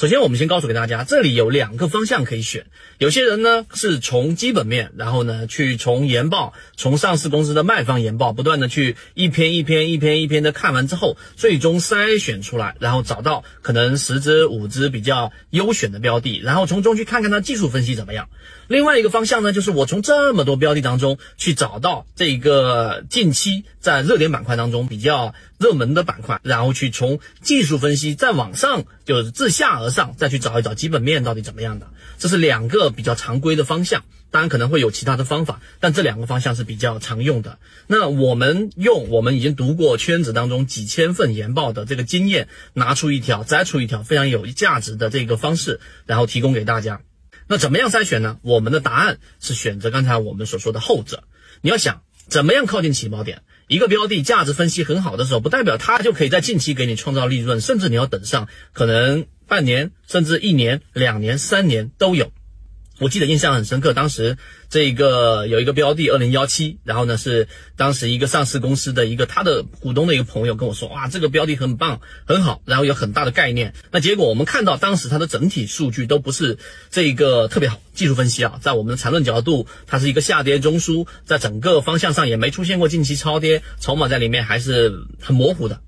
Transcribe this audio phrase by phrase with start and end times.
[0.00, 2.64] 首先，我们先告诉给大家，这里有两个方向可以选。
[2.96, 18.30] 有些人呢是从基本面，然后呢去从研报，从上市公司的卖方研报，不断的去一篇一篇、一篇一篇的看完之后，最终筛选出来，然后找到可能十只、五只比较优选的标的，然后从中去看看它技术分析怎么样。
[18.68, 31.88] 另外一个方向呢，就是我从这么多标的当中去找到这个近期在热点板块当中比较热门的板块，然后去从技术分析再往上，就是自下而上再去找一找基本面到底怎么样的。
[32.18, 37.58] 这是两个比较常规的方向，当然可能会有其他的方法，但这两个方向是比较常用的。
[37.86, 47.02] 那我们用我们已经读过圈子当中几千份研报的这个经验，拿出一条摘出一条非常有价值的这个方式，然后提供给大家。
[47.48, 48.38] 那怎么样筛选呢？
[48.40, 51.24] 我们的答案是选择刚才我们所说的后者。
[51.62, 62.32] 你要想怎么样靠近起爆点，一个标的价值分析很好的时候，不代表它就可以在近期给你创造利润，甚至你要等上可能半年，甚至一年、两年、三年都有。
[63.00, 64.36] 我记得印象很深刻，当时
[64.68, 73.72] 这个有一个标的二零幺七，然后呢是当时一个上市公司的一个他的股东的一个朋友跟我说，哇，这个标的很棒，很好，然后有很大的概念。
[73.90, 76.58] 那结果我们看到当时它的整体数据都不是
[76.90, 85.80] 这个特别好，技术分析啊，在我们的缠论角度，它是一个下跌中枢，在整个方向上也没出现过近期超跌，筹码在里面还是很模糊的。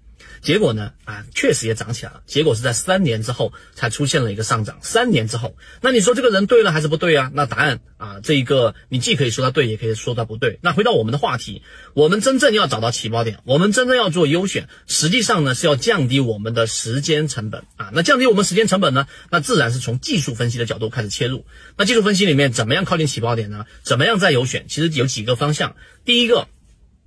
[0.43, 0.93] 结果呢？
[1.05, 2.23] 啊，确实也涨起来了。
[2.27, 4.79] 结果是在三年之后才出现了一个上涨。
[4.83, 7.31] 三年之后，那你说这个人对了还是不对啊？
[7.33, 10.59] 那答案啊，这一个你既可以说他对，也可以说他不对。
[10.61, 11.63] 那回到我们的话题，
[11.95, 17.91] 我们真正要找到起爆点，我们真正要做优选，实际上呢是要降低我们的时间成本啊。
[17.93, 21.47] 那降低我们时间成本呢，那自然是从技术分析的角度开始切入。
[21.77, 23.65] 那技术分析里面怎么样靠近起爆点呢？
[23.85, 24.67] 怎么样再优选？
[24.69, 25.77] 其实有几个方向。
[26.05, 26.49] 第一个。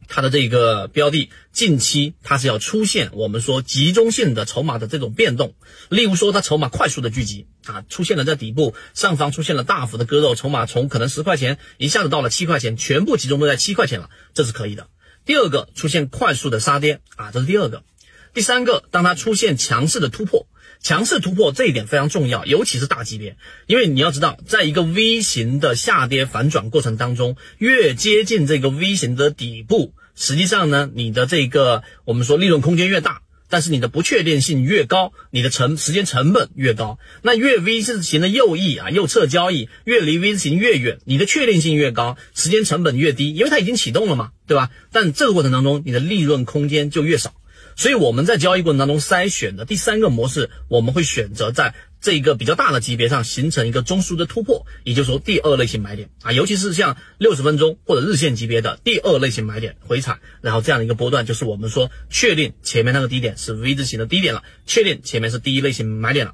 [0.08, 5.56] 它的这个标的近期它是要出现我们说集中性的筹码的这种变动，
[5.90, 14.88] 例如说它筹码快速的聚集啊，出现了在底部上方出现了大幅的割肉，筹码从可能十块钱一下子到了七块钱，全部集中都在七块钱了，这是可以的。
[15.26, 17.84] 第二个出现快速的杀跌啊，这是第二个。
[18.34, 20.48] 第三个，当它出现强势的突破。
[20.86, 37.00] 强势突破这一点非常重要，尤其是大级别，因为你要知道，在一个 V 型的下跌反转过程当中，越接近这个 V 型的底部，实际上呢，你的这个我们说利润空间越大，但是你的不确定性越高，你的成时间成本越高。
[37.24, 44.70] 那越 V 字形的右翼啊，右侧交易越离 V 字形越远，你的确定性越高，时间成本越低，因为它已经启动了嘛，对吧？
[44.92, 47.34] 但这个过程当中，你的利润空间就越少。
[47.76, 66.34] 所以我们在交易过程当中筛选的第三个模式，我们会选择在这一个比较大的级别上形成一个中枢的突破，也就是说第二类型买点啊，尤其是像六十分钟或者日线级别的第二类型买点回踩，然后这样的一个波段，就是我们说确定前面那个低点是 V 字形的低点了，确定前面是第一类型买点了。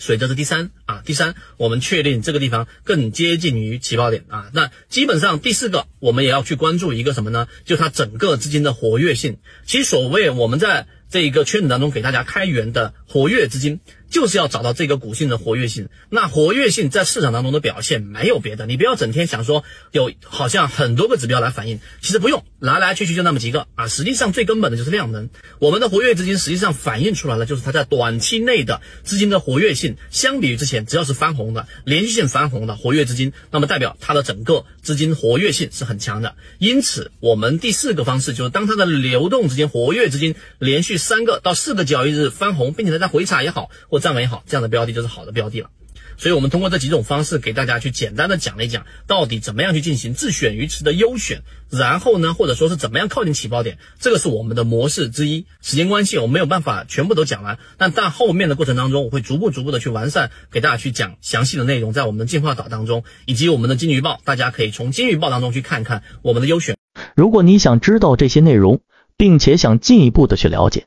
[0.00, 4.50] 所以这是第三啊，第三，我们确定这个地方更接近于起爆点啊。
[4.52, 7.46] 那基本上第四个，我们也要去关注一个什么呢？
[7.64, 9.36] 就它整个资金的活跃性。
[9.64, 13.78] 其实所谓我们在这一个圈子当中给大家开源的活跃资金。
[14.10, 25.30] 就是要找到这个股性的活跃性，那活跃性在市场当中的表现没有别的，你不要整天想说有好像很多个指标来反映，其实不用，来来去去就那么几个啊，实际上最根本的就是量能。
[25.60, 36.34] 我们的活跃资金实际上反映出来了，就是它在短期内的资金的活跃性，相比于之前，只要是翻红的、连续性翻红的活跃资金，那么代表它的整个资金活跃性是很强的。
[36.58, 45.70] 因此，我们第四个方式就是当它的流动资金、活跃资金连续三个到四个交易日翻红，并且它在回踩也好或站稳也好，这样的标的就是好的标的了。
[46.16, 51.40] 所以，我们通过这几种方式给大家去简单的讲了一讲，到底怎么样去进行自选鱼池的优选，
[51.70, 55.46] 然后呢，或者说是怎么样靠近起爆点，这个是我们的模式之一。
[55.62, 66.76] 时间关系，我没有办法全部都讲完，但在后面的过程当中，我会逐步逐步的去完善，给大家去讲详细的内容，在我们的进化岛当中，以及我们的金鱼报，大家可以从金鱼报当中去看看我们的优选。
[67.16, 68.82] 如果你想知道这些内容，
[69.16, 70.84] 并且想进一步的去了解，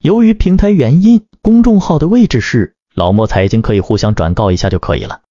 [0.00, 2.74] 由于平台原因，公众号的位置是。
[2.94, 5.22] 老莫财经可以互相转告一下就可以了。